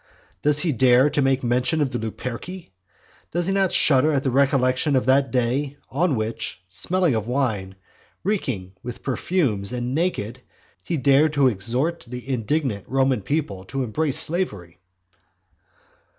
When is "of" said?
1.79-1.91, 4.95-5.05, 7.13-7.27